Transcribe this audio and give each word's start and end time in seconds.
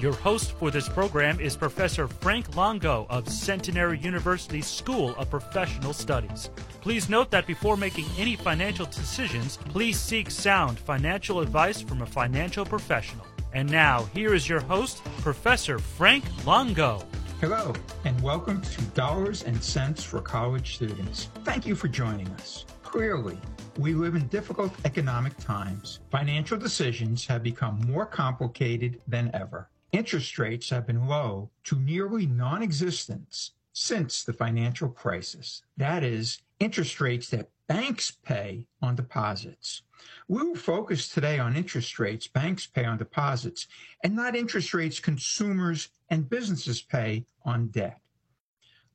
Your 0.00 0.12
host 0.12 0.52
for 0.52 0.70
this 0.70 0.88
program 0.88 1.40
is 1.40 1.56
Professor 1.56 2.06
Frank 2.06 2.54
Longo 2.54 3.08
of 3.10 3.28
Centenary 3.28 3.98
University 3.98 4.62
School 4.62 5.12
of 5.16 5.28
Professional 5.28 5.92
Studies. 5.92 6.50
Please 6.80 7.08
note 7.08 7.32
that 7.32 7.48
before 7.48 7.76
making 7.76 8.04
any 8.16 8.36
financial 8.36 8.86
decisions, 8.86 9.56
please 9.56 9.98
seek 9.98 10.30
sound 10.30 10.78
financial 10.78 11.40
advice 11.40 11.80
from 11.80 12.02
a 12.02 12.06
financial 12.06 12.64
professional. 12.64 13.26
And 13.52 13.68
now, 13.68 14.04
here 14.14 14.34
is 14.34 14.48
your 14.48 14.60
host, 14.60 15.02
Professor 15.20 15.80
Frank 15.80 16.22
Longo. 16.46 17.02
Hello, 17.40 17.72
and 18.04 18.20
welcome 18.22 18.62
to 18.62 18.82
Dollars 18.94 19.42
and 19.42 19.60
Cents 19.60 20.04
for 20.04 20.20
College 20.20 20.76
Students. 20.76 21.24
Thank 21.42 21.66
you 21.66 21.74
for 21.74 21.88
joining 21.88 22.28
us. 22.28 22.66
Clearly, 22.84 23.36
we 23.76 23.94
live 23.94 24.14
in 24.14 24.28
difficult 24.28 24.72
economic 24.84 25.36
times. 25.38 25.98
Financial 26.12 26.56
decisions 26.56 27.26
have 27.26 27.42
become 27.42 27.80
more 27.88 28.06
complicated 28.06 29.00
than 29.08 29.32
ever. 29.34 29.68
Interest 29.92 30.38
rates 30.38 30.68
have 30.68 30.86
been 30.86 31.06
low 31.06 31.50
to 31.64 31.78
nearly 31.78 32.26
non 32.26 32.62
existence 32.62 33.52
since 33.72 34.22
the 34.22 34.32
financial 34.32 34.88
crisis. 34.88 35.62
That 35.76 36.02
is, 36.04 36.42
interest 36.60 37.00
rates 37.00 37.30
that 37.30 37.48
banks 37.68 38.10
pay 38.10 38.66
on 38.82 38.96
deposits. 38.96 39.82
We 40.26 40.42
will 40.42 40.56
focus 40.56 41.08
today 41.08 41.38
on 41.38 41.56
interest 41.56 41.98
rates 41.98 42.26
banks 42.26 42.66
pay 42.66 42.84
on 42.84 42.98
deposits 42.98 43.66
and 44.04 44.14
not 44.14 44.36
interest 44.36 44.74
rates 44.74 45.00
consumers 45.00 45.88
and 46.10 46.28
businesses 46.28 46.82
pay 46.82 47.24
on 47.44 47.68
debt. 47.68 48.00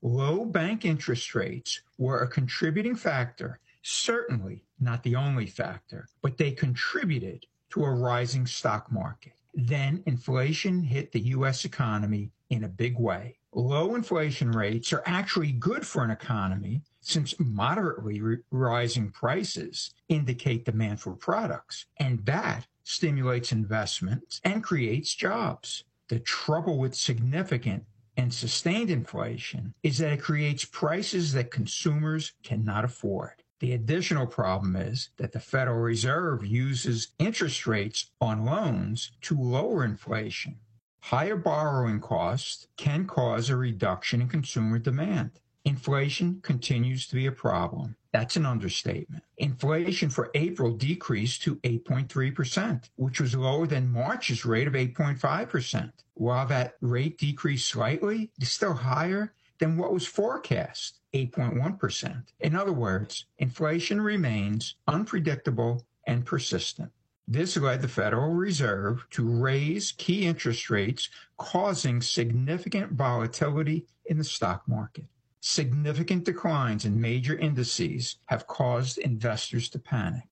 Low 0.01 0.45
bank 0.45 0.85
interest 0.85 1.33
rates 1.33 1.81
were 1.97 2.19
a 2.19 2.27
contributing 2.27 2.95
factor, 2.95 3.59
certainly 3.81 4.65
not 4.79 5.01
the 5.01 5.15
only 5.15 5.47
factor, 5.47 6.07
but 6.21 6.37
they 6.37 6.51
contributed 6.51 7.45
to 7.71 7.83
a 7.83 7.91
rising 7.91 8.45
stock 8.45 8.91
market. 8.91 9.33
Then 9.53 10.03
inflation 10.05 10.81
hit 10.81 11.11
the 11.11 11.19
U.S. 11.19 11.65
economy 11.65 12.31
in 12.49 12.63
a 12.63 12.69
big 12.69 12.97
way. 12.97 13.37
Low 13.53 13.93
inflation 13.93 14.51
rates 14.51 14.91
are 14.93 15.03
actually 15.05 15.51
good 15.51 15.85
for 15.85 16.03
an 16.03 16.09
economy 16.09 16.81
since 17.01 17.39
moderately 17.39 18.19
re- 18.19 18.37
rising 18.49 19.11
prices 19.11 19.93
indicate 20.09 20.65
demand 20.65 20.99
for 20.99 21.13
products, 21.13 21.85
and 21.97 22.25
that 22.25 22.65
stimulates 22.83 23.51
investments 23.51 24.41
and 24.43 24.63
creates 24.63 25.13
jobs. 25.13 25.83
The 26.07 26.19
trouble 26.19 26.79
with 26.79 26.95
significant 26.95 27.85
and 28.17 28.33
sustained 28.33 28.89
inflation 28.89 29.73
is 29.83 29.99
that 29.99 30.13
it 30.13 30.21
creates 30.21 30.65
prices 30.65 31.33
that 31.33 31.51
consumers 31.51 32.33
cannot 32.43 32.85
afford. 32.85 33.42
The 33.63 33.71
additional 33.71 34.27
problem 34.27 34.75
is 34.75 35.11
that 35.15 35.31
the 35.31 35.39
Federal 35.39 35.79
Reserve 35.79 36.45
uses 36.45 37.13
interest 37.17 37.65
rates 37.65 38.11
on 38.19 38.43
loans 38.43 39.13
to 39.21 39.39
lower 39.39 39.85
inflation. 39.85 40.57
Higher 40.99 41.37
borrowing 41.37 42.01
costs 42.01 42.67
can 42.75 43.07
cause 43.07 43.49
a 43.49 43.55
reduction 43.55 44.19
in 44.19 44.27
consumer 44.27 44.79
demand. 44.79 45.39
Inflation 45.63 46.41
continues 46.41 47.07
to 47.07 47.15
be 47.15 47.25
a 47.25 47.31
problem. 47.31 47.95
That's 48.11 48.35
an 48.35 48.45
understatement. 48.45 49.23
Inflation 49.37 50.09
for 50.09 50.29
April 50.33 50.73
decreased 50.73 51.43
to 51.43 51.55
8.3%, 51.55 52.89
which 52.97 53.21
was 53.21 53.33
lower 53.33 53.65
than 53.65 53.93
March's 53.93 54.43
rate 54.43 54.67
of 54.67 54.73
8.5%. 54.73 55.89
While 56.15 56.47
that 56.47 56.73
rate 56.81 57.17
decreased 57.17 57.69
slightly, 57.69 58.29
it's 58.41 58.51
still 58.51 58.73
higher 58.73 59.33
than 59.63 59.77
what 59.77 59.93
was 59.93 60.05
forecast, 60.05 60.99
8.1%. 61.13 62.21
In 62.41 62.53
other 62.53 62.73
words, 62.73 63.27
inflation 63.37 64.01
remains 64.01 64.75
unpredictable 64.89 65.85
and 66.05 66.25
persistent. 66.25 66.91
This 67.29 67.55
led 67.55 67.81
the 67.81 67.87
Federal 67.87 68.33
Reserve 68.33 69.05
to 69.11 69.25
raise 69.25 69.93
key 69.93 70.25
interest 70.25 70.69
rates, 70.69 71.07
causing 71.37 72.01
significant 72.01 72.91
volatility 72.91 73.85
in 74.07 74.17
the 74.17 74.25
stock 74.25 74.67
market. 74.67 75.05
Significant 75.39 76.25
declines 76.25 76.83
in 76.83 76.99
major 76.99 77.37
indices 77.37 78.17
have 78.25 78.47
caused 78.47 78.97
investors 78.97 79.69
to 79.69 79.79
panic. 79.79 80.23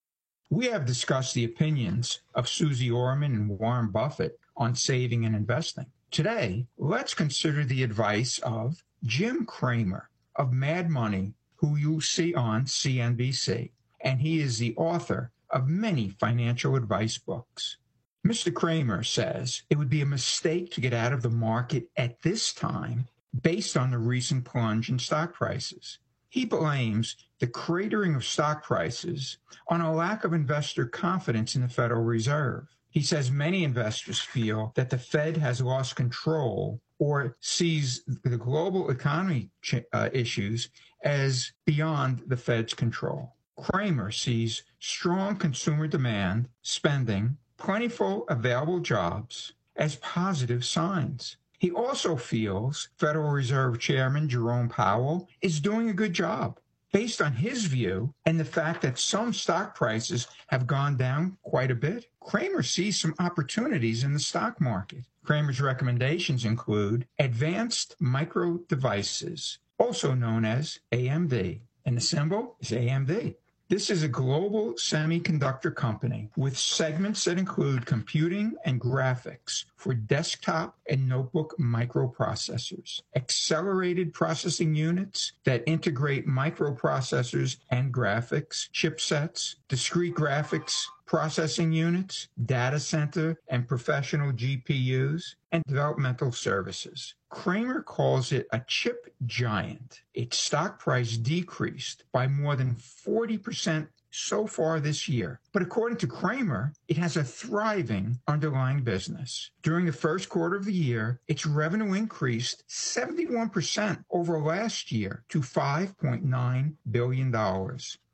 We 0.50 0.66
have 0.66 0.86
discussed 0.86 1.36
the 1.36 1.46
opinions 1.46 2.20
of 2.36 2.50
Suze 2.50 2.92
Orman 2.92 3.34
and 3.34 3.48
Warren 3.48 3.92
Buffett 3.92 4.38
on 4.58 4.76
saving 4.76 5.24
and 5.24 5.38
investing. 5.38 5.86
Today, 6.12 6.68
let's 6.78 7.14
consider 7.14 7.64
the 7.64 7.84
advice 7.84 8.38
of 8.40 8.84
Jim 9.04 9.46
Cramer 9.46 10.10
of 10.36 10.54
Mad 10.54 10.90
Money, 10.90 11.34
who 11.56 11.76
you 11.76 12.02
see 12.02 12.34
on 12.34 12.66
CNBC, 12.66 13.72
and 14.02 14.22
he 14.22 14.40
is 14.40 14.58
the 14.58 14.76
author 14.78 15.32
of 15.50 15.68
many 15.68 16.10
financial 16.10 16.76
advice 16.76 17.18
books. 17.18 17.78
Mr. 18.26 18.54
Cramer 18.54 19.04
says 19.04 19.64
it 19.70 19.78
would 19.78 19.90
be 19.90 20.02
a 20.02 20.06
mistake 20.06 20.72
to 20.72 20.82
get 20.82 20.94
out 20.94 21.14
of 21.14 21.24
the 21.24 21.30
market 21.30 21.90
at 21.98 22.22
this 22.22 22.54
time 22.54 23.08
based 23.42 23.76
on 23.76 23.90
the 23.90 23.98
recent 23.98 24.46
plunge 24.46 24.90
in 24.90 25.00
stock 25.00 25.34
prices. 25.34 25.98
He 26.30 26.46
blames 26.46 27.16
the 27.40 27.48
cratering 27.48 28.16
of 28.16 28.24
stock 28.24 28.64
prices 28.64 29.38
on 29.68 29.82
a 29.82 29.94
lack 29.94 30.24
of 30.24 30.34
investor 30.34 30.86
confidence 30.86 31.56
in 31.56 31.62
the 31.62 31.68
Federal 31.68 32.04
Reserve. 32.04 32.68
He 32.92 33.02
says 33.02 33.32
many 33.32 33.64
investors 33.64 34.20
feel 34.20 34.74
that 34.76 34.90
the 34.90 34.98
Fed 34.98 35.38
has 35.38 35.62
lost 35.62 35.96
control 35.96 36.82
or 37.00 37.38
sees 37.40 38.04
the 38.06 38.38
global 38.38 38.92
economy 38.92 39.50
uh, 39.94 40.10
issues 40.12 40.70
as 41.04 41.54
beyond 41.66 42.22
the 42.28 42.38
Fed's 42.38 42.74
control. 42.74 43.34
Cramer 43.58 44.12
sees 44.12 44.64
strong 44.80 45.38
consumer 45.38 45.88
demand, 45.88 46.50
spending, 46.64 47.38
plentiful 47.58 48.26
available 48.28 48.80
jobs 48.82 49.54
as 49.78 49.96
positive 49.96 50.66
signs. 50.66 51.38
He 51.60 51.72
also 51.72 52.16
feels 52.16 52.90
Federal 52.98 53.32
Reserve 53.32 53.80
Chairman 53.80 54.28
Jerome 54.28 54.68
Powell 54.68 55.30
is 55.42 55.60
doing 55.60 55.90
a 55.90 55.94
good 55.94 56.12
job. 56.14 56.60
Based 56.92 57.22
on 57.22 57.34
his 57.34 57.66
view 57.66 58.14
and 58.26 58.38
the 58.38 58.46
fact 58.46 58.82
that 58.82 59.00
some 59.00 59.32
stock 59.32 59.76
prices 59.76 60.28
have 60.48 60.68
gone 60.68 60.98
down 60.98 61.38
quite 61.42 61.72
a 61.72 61.76
bit, 61.76 62.08
Cramer 62.20 62.64
sees 62.64 63.00
some 63.00 63.16
opportunities 63.18 64.04
in 64.04 64.12
the 64.12 64.20
stock 64.20 64.60
market. 64.60 65.06
Cramer's 65.24 65.62
recommendations 65.62 66.44
include 66.44 67.08
advanced 67.18 67.96
micro 68.00 68.58
devices, 68.68 69.60
also 69.78 70.14
known 70.14 70.44
as 70.44 70.80
AMD, 70.92 71.62
and 71.86 71.96
the 71.96 72.02
symbol 72.02 72.58
is 72.60 72.72
AMD. 72.72 73.36
This 73.72 73.90
is 73.90 74.04
a 74.04 74.10
global 74.10 74.74
semiconductor 74.74 75.74
company 75.74 76.28
with 76.36 76.58
segments 76.58 77.24
that 77.24 77.40
include 77.40 77.86
computing 77.86 78.56
and 78.66 78.82
graphics 78.82 79.64
for 79.78 79.94
desktop 79.94 80.78
and 80.90 81.08
notebook 81.08 81.56
microprocessors, 81.58 83.02
accelerated 83.16 84.14
processing 84.14 84.76
units 84.76 85.32
that 85.46 85.64
integrate 85.68 86.28
microprocessors 86.28 87.60
and 87.70 87.94
graphics, 87.94 88.70
chipsets, 88.72 89.56
discrete 89.70 90.16
graphics 90.16 90.84
processing 91.12 91.74
units, 91.74 92.30
data 92.46 92.80
center 92.80 93.38
and 93.50 93.68
professional 93.68 94.32
GPUs, 94.32 95.36
and 95.52 95.62
developmental 95.68 96.32
services. 96.32 97.16
Cramer 97.28 97.82
calls 97.82 98.32
it 98.32 98.48
a 98.54 98.62
chip 98.66 99.14
giant. 99.26 100.04
Its 100.14 100.38
stock 100.38 100.80
price 100.80 101.18
decreased 101.18 102.06
by 102.14 102.28
more 102.28 102.56
than 102.56 102.76
40% 102.76 103.90
so 104.10 104.48
far 104.48 104.80
this 104.80 105.10
year. 105.10 105.42
But 105.52 105.62
according 105.62 105.98
to 105.98 106.08
Cramer, 106.08 106.72
it 106.88 106.96
has 106.96 107.18
a 107.18 107.26
thriving 107.26 108.18
underlying 108.30 108.82
business. 108.82 109.52
During 109.64 109.88
the 109.88 109.92
first 109.92 110.30
quarter 110.30 110.56
of 110.56 110.64
the 110.64 110.74
year, 110.74 111.20
its 111.28 111.46
revenue 111.46 111.94
increased 111.94 112.64
71% 112.70 114.06
over 114.12 114.40
last 114.40 114.94
year 114.94 115.26
to 115.28 115.42
$5.9 115.42 116.74
billion. 116.90 117.32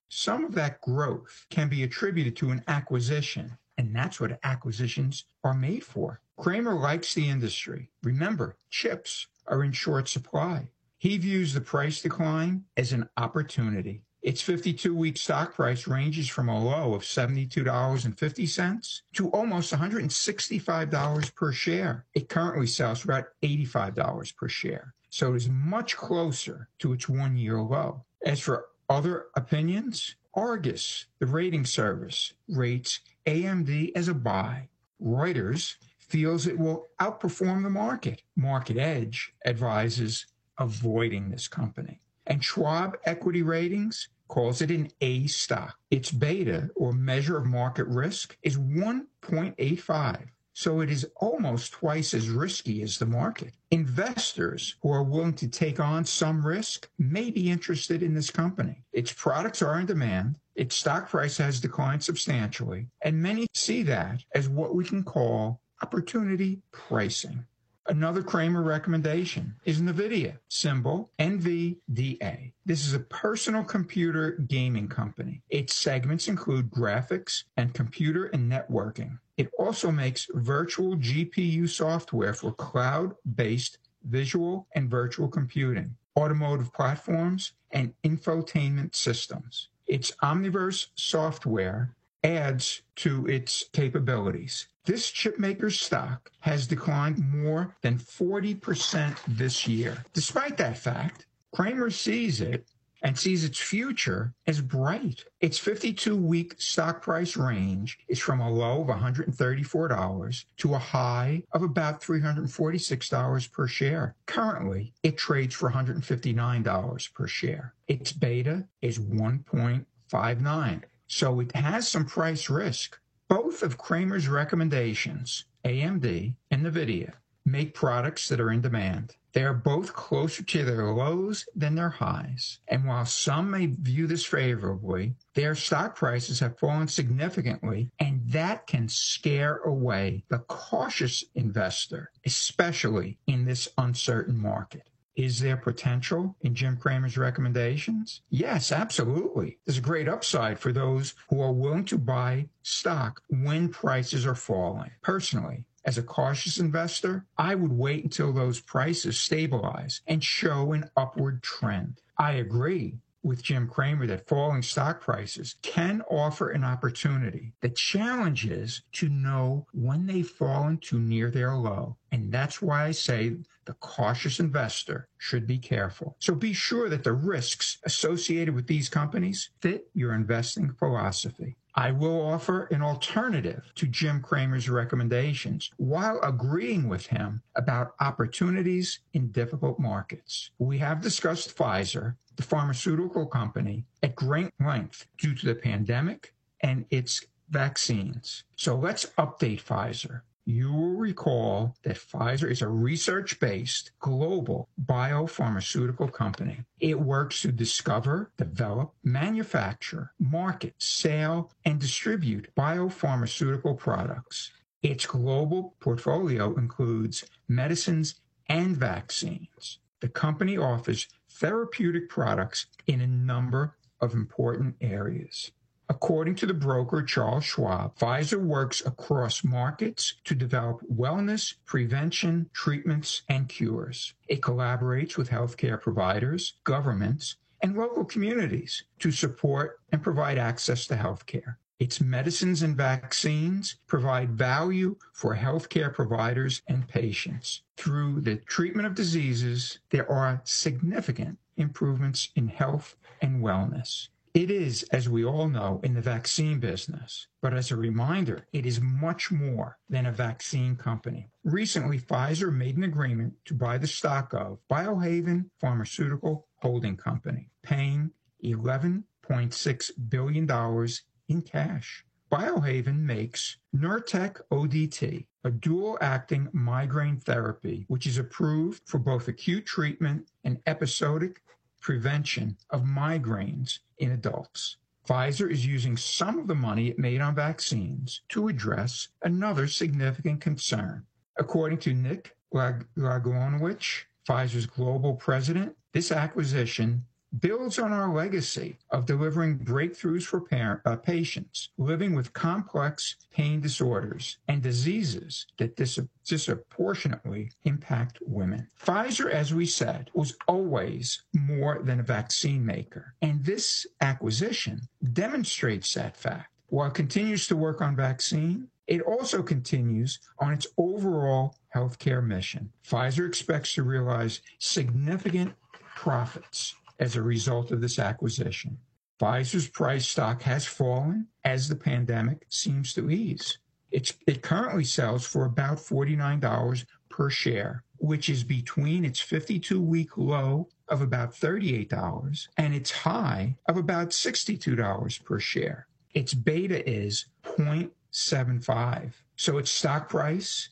Some 0.09 0.45
of 0.45 0.54
that 0.56 0.81
growth 0.81 1.45
can 1.50 1.68
be 1.69 1.83
attributed 1.83 2.36
to 2.38 2.51
an 2.51 2.63
acquisition, 2.68 3.57
and 3.77 3.95
that's 3.95 4.19
what 4.19 4.39
acquisitions 4.44 5.25
are 5.44 5.54
made 5.54 5.83
for. 5.83 6.21
Cramer 6.38 6.75
likes 6.75 7.13
the 7.13 7.30
industry. 7.30 7.89
Remember, 8.04 8.57
chips 8.69 9.27
are 9.48 9.63
in 9.63 9.71
short 9.71 10.07
supply. 10.07 10.69
He 10.98 11.18
views 11.18 11.54
the 11.54 11.62
price 11.62 12.01
decline 12.01 12.65
as 12.75 12.94
an 12.94 13.09
opportunity. 13.18 14.04
Its 14.21 14.42
52 14.42 14.95
week 14.95 15.18
stock 15.18 15.54
price 15.54 15.88
ranges 15.88 16.27
from 16.27 16.50
a 16.50 16.59
low 16.59 16.94
of 16.94 17.04
$72.50 17.04 19.01
to 19.13 19.30
almost 19.30 19.74
$165 19.74 21.36
per 21.36 21.51
share. 21.51 22.06
It 22.13 22.30
currently 22.30 22.68
sells 22.68 23.00
for 23.00 23.12
about 23.12 23.27
$85 23.44 24.36
per 24.36 24.50
share. 24.50 24.94
So 25.09 25.33
it 25.33 25.38
is 25.38 25.50
much 25.50 25.95
closer 25.95 26.69
to 26.80 26.94
its 26.94 27.07
one 27.07 27.38
year 27.38 27.62
low. 27.62 28.06
As 28.25 28.39
for 28.39 28.65
other 28.89 29.27
opinions 29.35 30.15
Argus, 30.37 31.05
the 31.17 31.25
rating 31.25 31.65
service, 31.65 32.33
rates 32.47 32.99
AMD 33.25 33.91
as 33.95 34.07
a 34.07 34.13
buy. 34.13 34.69
Reuters 35.01 35.77
feels 35.97 36.45
it 36.45 36.59
will 36.59 36.85
outperform 37.01 37.63
the 37.63 37.71
market. 37.71 38.21
Market 38.35 38.77
Edge 38.77 39.33
advises 39.47 40.27
avoiding 40.59 41.31
this 41.31 41.47
company. 41.47 42.01
And 42.27 42.43
Schwab 42.43 42.97
Equity 43.05 43.41
Ratings 43.41 44.09
calls 44.27 44.61
it 44.61 44.69
an 44.69 44.89
A 45.01 45.25
stock. 45.25 45.75
Its 45.89 46.11
beta, 46.11 46.69
or 46.75 46.93
measure 46.93 47.37
of 47.37 47.47
market 47.47 47.87
risk, 47.87 48.37
is 48.43 48.57
1.85. 48.57 50.27
So 50.59 50.80
it 50.81 50.89
is 50.89 51.07
almost 51.18 51.71
twice 51.71 52.15
as 52.15 52.31
risky 52.31 52.81
as 52.81 52.98
the 52.98 53.06
market. 53.06 53.54
Investors 53.69 54.74
who 54.81 54.92
are 54.92 55.04
willing 55.04 55.36
to 55.36 55.48
take 55.48 55.80
on 55.80 56.04
some 56.04 56.44
risk 56.44 56.89
may 56.98 57.30
be 57.30 57.51
interested 57.51 58.01
in 58.01 58.15
this 58.15 58.31
company. 58.31 58.83
Its 58.92 59.13
products 59.13 59.62
are 59.62 59.80
in 59.80 59.86
demand. 59.86 60.39
Its 60.56 60.75
stock 60.75 61.12
price 61.12 61.38
has 61.38 61.59
declined 61.59 62.01
substantially, 62.01 62.88
and 63.04 63.21
many 63.21 63.45
see 63.54 63.83
that 63.83 64.24
as 64.33 64.50
what 64.50 64.74
we 64.74 64.83
can 64.83 65.04
call 65.04 65.62
opportunity 65.83 66.59
pricing. 66.71 67.45
Another 67.86 68.24
Cramer 68.24 68.63
recommendation 68.63 69.54
is 69.65 69.80
NVIDIA, 69.80 70.39
symbol 70.50 71.12
NVDA. 71.19 72.51
This 72.65 72.88
is 72.88 72.95
a 72.95 73.00
personal 73.00 73.63
computer 73.63 74.31
gaming 74.48 74.88
company. 74.88 75.44
Its 75.51 75.75
segments 75.75 76.27
include 76.27 76.71
graphics 76.71 77.44
and 77.57 77.75
computer 77.75 78.25
and 78.25 78.51
networking. 78.51 79.19
It 79.37 79.51
also 79.57 79.91
makes 79.91 80.27
virtual 80.33 80.97
GPU 80.97 81.69
software 81.69 82.33
for 82.33 82.51
cloud 82.53 83.13
based 83.35 83.77
visual 84.03 84.67
and 84.73 84.89
virtual 84.89 85.27
computing, 85.27 85.95
automotive 86.17 86.73
platforms, 86.73 87.53
and 87.71 87.93
infotainment 88.03 88.95
systems. 88.95 89.69
Its 89.85 90.11
Omniverse 90.23 90.87
software 90.95 91.95
adds 92.23 92.81
to 92.95 93.27
its 93.27 93.65
capabilities. 93.73 94.67
This 94.85 95.11
chipmaker's 95.11 95.79
stock 95.79 96.31
has 96.39 96.65
declined 96.65 97.19
more 97.19 97.75
than 97.81 97.99
40% 97.99 99.17
this 99.27 99.67
year. 99.67 100.03
Despite 100.13 100.57
that 100.57 100.77
fact, 100.77 101.25
Cramer 101.53 101.89
sees 101.89 102.41
it 102.41 102.65
and 103.07 103.18
sees 103.18 103.45
its 103.45 103.57
future 103.57 104.33
as 104.48 104.59
bright. 104.59 105.24
Its 105.39 105.57
52 105.57 106.13
week 106.13 106.56
stock 106.57 107.01
price 107.01 107.38
range 107.38 107.98
is 108.09 108.19
from 108.19 108.42
a 108.42 108.51
low 108.51 108.81
of 108.81 108.88
$134 108.89 110.45
to 110.57 110.74
a 110.74 110.77
high 110.77 111.42
of 111.54 111.63
about 111.63 112.01
$346 112.01 113.51
per 113.54 113.65
share. 113.65 114.13
Currently, 114.25 114.94
it 115.04 115.18
trades 115.18 115.56
for 115.56 115.71
$159 115.71 117.13
per 117.13 117.27
share. 117.27 117.74
Its 117.88 118.12
beta 118.12 118.65
is 118.81 119.00
1.59, 119.00 120.83
so 121.07 121.39
it 121.39 121.56
has 121.56 121.88
some 121.88 122.06
price 122.06 122.50
risk. 122.50 123.00
Both 123.30 123.63
of 123.63 123.77
Cramer's 123.77 124.27
recommendations, 124.27 125.45
AMD 125.63 126.33
and 126.51 126.65
NVIDIA, 126.65 127.13
make 127.45 127.74
products 127.74 128.27
that 128.27 128.42
are 128.42 128.51
in 128.51 128.59
demand. 128.59 129.15
They 129.37 129.43
are 129.43 129.53
both 129.53 129.93
closer 129.93 130.41
to 130.41 130.65
their 130.65 130.91
lows 130.91 131.45
than 131.55 131.75
their 131.75 131.91
highs. 131.91 132.57
And 132.67 132.85
while 132.85 133.05
some 133.05 133.51
may 133.51 133.67
view 133.67 134.07
this 134.07 134.25
favorably, 134.25 135.13
their 135.35 135.53
stock 135.53 135.95
prices 135.95 136.39
have 136.39 136.57
fallen 136.57 136.87
significantly, 136.87 137.91
and 137.99 138.23
that 138.31 138.65
can 138.65 138.89
scare 138.89 139.57
away 139.57 140.23
the 140.29 140.39
cautious 140.39 141.23
investor, 141.35 142.09
especially 142.25 143.19
in 143.27 143.45
this 143.45 143.69
uncertain 143.77 144.41
market. 144.41 144.89
Is 145.15 145.39
there 145.39 145.57
potential 145.57 146.35
in 146.41 146.55
Jim 146.55 146.75
Cramer's 146.75 147.15
recommendations? 147.15 148.21
Yes, 148.31 148.71
absolutely. 148.71 149.59
There's 149.67 149.77
a 149.77 149.81
great 149.81 150.09
upside 150.09 150.57
for 150.57 150.73
those 150.73 151.13
who 151.29 151.41
are 151.41 151.53
willing 151.53 151.85
to 151.85 151.99
buy 151.99 152.49
stock 152.63 153.21
when 153.29 153.69
prices 153.69 154.25
are 154.25 154.33
falling. 154.33 154.89
Personally, 155.03 155.65
as 155.87 155.97
a 155.97 156.03
cautious 156.03 156.59
investor, 156.59 157.25
I 157.37 157.55
would 157.55 157.71
wait 157.71 158.03
until 158.03 158.33
those 158.33 158.59
prices 158.59 159.17
stabilize 159.17 160.01
and 160.05 160.21
show 160.21 160.73
an 160.73 160.89
upward 160.97 161.41
trend. 161.41 162.01
I 162.17 162.33
agree 162.33 162.97
with 163.23 163.41
Jim 163.41 163.67
Cramer 163.67 164.05
that 164.07 164.27
falling 164.27 164.61
stock 164.61 164.99
prices 164.99 165.55
can 165.61 166.01
offer 166.11 166.49
an 166.49 166.65
opportunity. 166.65 167.53
The 167.61 167.69
challenge 167.69 168.45
is 168.45 168.83
to 168.93 169.07
know 169.07 169.65
when 169.71 170.05
they've 170.05 170.27
fallen 170.27 170.77
too 170.79 170.99
near 170.99 171.31
their 171.31 171.55
low. 171.55 171.95
And 172.11 172.31
that's 172.33 172.61
why 172.61 172.85
I 172.85 172.91
say 172.91 173.37
the 173.65 173.73
cautious 173.73 174.39
investor 174.41 175.07
should 175.17 175.47
be 175.47 175.57
careful. 175.57 176.17
So 176.19 176.35
be 176.35 176.53
sure 176.53 176.89
that 176.89 177.03
the 177.03 177.13
risks 177.13 177.77
associated 177.85 178.53
with 178.53 178.67
these 178.67 178.89
companies 178.89 179.49
fit 179.61 179.89
your 179.93 180.13
investing 180.13 180.73
philosophy. 180.73 181.55
I 181.77 181.91
will 181.91 182.19
offer 182.19 182.63
an 182.71 182.81
alternative 182.81 183.71
to 183.75 183.85
Jim 183.85 184.19
Cramer's 184.19 184.68
recommendations 184.68 185.69
while 185.77 186.19
agreeing 186.24 186.89
with 186.89 187.06
him 187.06 187.44
about 187.56 187.94
opportunities 188.00 189.01
in 189.13 189.31
difficult 189.31 189.77
markets. 189.77 190.50
We 190.57 190.79
have 190.79 191.01
discussed 191.01 191.56
Pfizer, 191.56 192.15
the 192.35 192.41
pharmaceutical 192.41 193.27
company, 193.27 193.85
at 194.01 194.15
great 194.15 194.51
length 194.59 195.06
due 195.19 195.35
to 195.35 195.45
the 195.45 195.53
pandemic 195.53 196.33
and 196.62 196.83
its 196.89 197.24
vaccines. 197.51 198.44
So 198.56 198.75
let's 198.75 199.06
update 199.19 199.63
Pfizer 199.63 200.21
you 200.47 200.71
will 200.71 200.94
recall 200.94 201.75
that 201.83 201.97
Pfizer 201.97 202.49
is 202.49 202.61
a 202.61 202.69
research 202.69 203.38
based 203.41 203.91
global 203.99 204.69
biopharmaceutical 204.85 206.09
company. 206.11 206.63
It 206.79 206.97
works 206.97 207.41
to 207.41 207.51
discover, 207.51 208.31
develop, 208.38 208.94
manufacture, 209.03 210.13
market, 210.19 210.73
sell, 210.77 211.51
and 211.65 211.81
distribute 211.81 212.47
biopharmaceutical 212.55 213.77
products. 213.77 214.51
Its 214.81 215.05
global 215.05 215.75
portfolio 215.81 216.55
includes 216.55 217.25
medicines 217.49 218.15
and 218.47 218.77
vaccines. 218.77 219.79
The 219.99 220.07
company 220.07 220.57
offers 220.57 221.09
therapeutic 221.29 222.07
products 222.07 222.67
in 222.85 223.01
a 223.01 223.07
number 223.07 223.75
of 223.99 224.13
important 224.13 224.75
areas. 224.79 225.51
According 225.89 226.35
to 226.35 226.45
the 226.45 226.53
broker 226.53 227.01
Charles 227.01 227.45
Schwab, 227.45 227.97
Pfizer 227.97 228.41
works 228.41 228.85
across 228.85 229.45
markets 229.45 230.15
to 230.25 230.35
develop 230.35 230.81
wellness, 230.91 231.53
prevention, 231.65 232.49
treatments, 232.51 233.21
and 233.29 233.47
cures. 233.47 234.13
It 234.27 234.41
collaborates 234.41 235.15
with 235.15 235.29
healthcare 235.29 235.79
providers, 235.81 236.55
governments, 236.65 237.37
and 237.61 237.77
local 237.77 238.03
communities 238.03 238.83
to 238.99 239.11
support 239.11 239.79
and 239.91 240.03
provide 240.03 240.37
access 240.37 240.87
to 240.87 240.95
healthcare. 240.95 241.55
Its 241.79 242.01
medicines 242.01 242.63
and 242.63 242.75
vaccines 242.75 243.77
provide 243.87 244.31
value 244.31 244.97
for 245.13 245.35
healthcare 245.35 245.94
providers 245.94 246.63
and 246.67 246.87
patients. 246.87 247.61
Through 247.77 248.21
the 248.21 248.37
treatment 248.37 248.87
of 248.87 248.95
diseases, 248.95 249.79
there 249.91 250.11
are 250.11 250.41
significant 250.44 251.37
improvements 251.56 252.29
in 252.35 252.47
health 252.47 252.95
and 253.21 253.41
wellness. 253.44 254.09
It 254.37 254.51
is, 254.51 254.83
as 254.91 255.09
we 255.09 255.25
all 255.25 255.49
know, 255.49 255.81
in 255.83 255.95
the 255.95 256.01
vaccine 256.01 256.59
business. 256.59 257.25
But 257.41 257.56
as 257.56 257.71
a 257.71 257.75
reminder, 257.75 258.45
it 258.53 258.67
is 258.67 258.79
much 258.79 259.31
more 259.31 259.79
than 259.89 260.06
a 260.06 260.11
vaccine 260.11 260.75
company. 260.75 261.31
Recently, 261.44 261.97
Pfizer 261.97 262.53
made 262.53 262.77
an 262.77 262.83
agreement 262.83 263.33
to 263.45 263.56
buy 263.56 263.79
the 263.79 263.87
stock 263.87 264.35
of 264.35 264.59
Biohaven 264.69 265.49
Pharmaceutical 265.59 266.45
Holding 266.57 266.97
Company, 266.97 267.49
paying 267.63 268.11
$11.6 268.45 269.91
billion 270.07 270.87
in 271.29 271.41
cash. 271.41 272.06
Biohaven 272.31 272.99
makes 272.99 273.57
Nurtec 273.75 274.39
ODT, 274.51 275.25
a 275.45 275.49
dual 275.49 275.97
acting 275.99 276.47
migraine 276.53 277.17
therapy, 277.17 277.85
which 277.87 278.06
is 278.06 278.19
approved 278.19 278.83
for 278.85 278.99
both 278.99 279.29
acute 279.29 279.65
treatment 279.65 280.29
and 280.44 280.59
episodic 280.67 281.41
prevention 281.79 282.57
of 282.69 282.83
migraines 282.83 283.79
in 283.99 284.11
adults. 284.11 284.77
Pfizer 285.07 285.49
is 285.49 285.65
using 285.65 285.95
some 285.95 286.37
of 286.37 286.47
the 286.47 286.55
money 286.55 286.89
it 286.89 286.99
made 286.99 287.21
on 287.21 287.33
vaccines 287.33 288.21
to 288.29 288.49
address 288.49 289.07
another 289.23 289.67
significant 289.67 290.41
concern. 290.41 291.05
According 291.37 291.77
to 291.79 291.93
Nick 291.93 292.35
Lagunowicz, 292.53 294.03
Pfizer's 294.27 294.65
global 294.65 295.15
president, 295.15 295.75
this 295.93 296.11
acquisition 296.11 297.05
builds 297.39 297.79
on 297.79 297.91
our 297.91 298.13
legacy 298.13 298.77
of 298.91 299.06
delivering 299.06 299.59
breakthroughs 299.59 300.23
for 300.23 300.41
parent, 300.41 300.81
uh, 300.85 300.95
patients 300.95 301.69
living 301.77 302.15
with 302.15 302.33
complex 302.33 303.15
pain 303.31 303.59
disorders 303.59 304.37
and 304.47 304.61
diseases 304.61 305.45
that 305.57 305.75
dis- 305.75 305.99
disproportionately 306.25 307.51
impact 307.65 308.19
women. 308.21 308.67
Pfizer, 308.81 309.29
as 309.29 309.53
we 309.53 309.65
said, 309.65 310.09
was 310.13 310.35
always 310.47 311.23
more 311.33 311.79
than 311.83 311.99
a 311.99 312.03
vaccine 312.03 312.65
maker, 312.65 313.13
and 313.21 313.44
this 313.44 313.85
acquisition 314.01 314.81
demonstrates 315.13 315.94
that 315.94 316.17
fact. 316.17 316.51
While 316.69 316.89
it 316.89 316.95
continues 316.95 317.47
to 317.47 317.56
work 317.56 317.81
on 317.81 317.95
vaccine, 317.95 318.67
it 318.87 319.01
also 319.01 319.44
continues 319.44 320.19
on 320.39 320.53
its 320.53 320.67
overall 320.77 321.56
healthcare 321.75 322.25
mission. 322.25 322.71
Pfizer 322.85 323.27
expects 323.27 323.73
to 323.73 323.83
realize 323.83 324.41
significant 324.59 325.53
profits 325.95 326.75
as 326.99 327.16
a 327.16 327.21
result 327.21 327.71
of 327.71 327.81
this 327.81 327.99
acquisition. 327.99 328.77
Pfizer's 329.19 329.68
price 329.68 330.07
stock 330.07 330.42
has 330.44 330.66
fallen 330.66 331.27
as 331.44 331.68
the 331.68 331.75
pandemic 331.75 332.45
seems 332.49 332.94
to 332.94 333.09
ease. 333.09 333.57
It's, 333.89 334.13
it 334.27 334.42
currently 334.42 334.83
sells 334.83 335.25
for 335.25 335.45
about 335.45 335.77
$49 335.77 336.85
per 337.09 337.30
share, 337.30 337.83
which 337.97 338.30
is 338.30 338.44
between 338.44 339.06
its 339.06 339.19
52 339.19 339.81
week 339.81 340.18
low 340.18 340.69
of 340.89 341.01
about 341.01 341.33
$38 341.33 342.47
and 342.57 342.75
its 342.75 342.92
high 342.92 343.56
of 343.68 343.77
about 343.77 344.09
$62 344.09 345.23
per 345.23 345.39
share. 345.39 345.87
Its 346.13 346.33
beta 346.33 346.87
is 346.89 347.25
0.75. 347.44 349.13
So 349.35 349.57
its 349.57 349.71
stock 349.71 350.09
price 350.09 350.69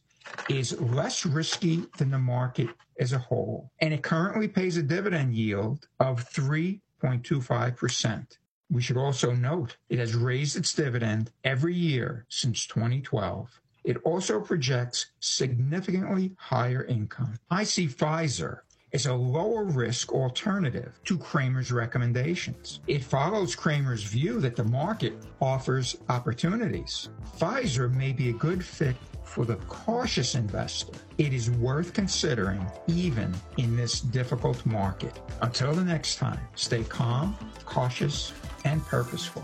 is 0.50 0.80
less 0.80 1.26
risky 1.26 1.86
than 1.98 2.12
the 2.12 2.20
market 2.20 2.70
as 3.00 3.14
a 3.14 3.20
whole. 3.20 3.72
And 3.80 3.94
it 3.94 4.04
currently 4.04 4.48
pays 4.48 4.78
a 4.78 4.84
dividend 4.84 5.36
yield 5.36 5.88
of 6.00 6.30
3.25%. 6.30 8.38
We 8.72 8.82
should 8.82 8.98
also 8.98 9.32
note 9.32 9.78
it 9.90 10.00
has 10.00 10.16
raised 10.16 10.58
its 10.58 10.74
dividend 10.74 11.32
every 11.44 11.76
year 11.76 12.26
since 12.30 12.66
2012. 12.68 13.62
It 13.84 13.98
also 14.04 14.40
projects 14.40 15.12
significantly 15.20 16.34
higher 16.38 16.84
income. 16.86 17.38
I 17.52 17.64
see 17.64 17.88
Pfizer 17.88 18.62
is 18.92 19.08
a 19.08 19.14
lower 19.14 19.64
risk 19.64 20.14
alternative 20.14 21.00
to 21.04 21.18
Cramer's 21.18 21.72
recommendations. 21.72 22.80
It 22.88 23.04
follows 23.04 23.56
Cramer's 23.56 24.04
view 24.04 24.40
that 24.40 24.56
the 24.56 24.64
market 24.64 25.14
offers 25.42 25.98
opportunities. 26.08 27.10
Pfizer 27.38 27.94
may 27.94 28.14
be 28.14 28.30
a 28.30 28.34
good 28.34 28.64
fit 28.64 28.96
for 29.24 29.44
the 29.44 29.58
cautious 29.68 30.36
investor. 30.36 30.94
It 31.18 31.34
is 31.34 31.52
worth 31.52 31.94
considering 31.94 32.66
even 32.88 33.34
in 33.58 33.76
this 33.76 34.00
difficult 34.00 34.66
market. 34.66 35.20
Until 35.42 35.74
the 35.74 35.84
next 35.84 36.16
time, 36.16 36.40
stay 36.56 36.84
calm, 36.84 37.36
cautious, 37.66 38.32
and 38.64 38.82
purposeful. 38.86 39.44